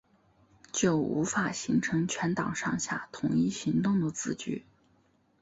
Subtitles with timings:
[0.71, 4.63] 就无法形成全党上下统一行动的自觉